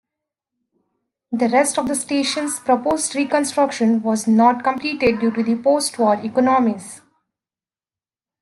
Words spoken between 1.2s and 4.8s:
The rest of the station's proposed reconstruction was not